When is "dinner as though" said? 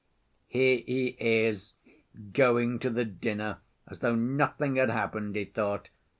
3.05-4.15